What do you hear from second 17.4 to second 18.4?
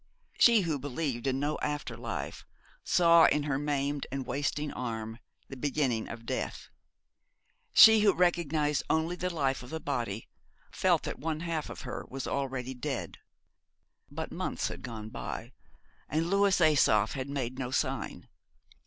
no sign.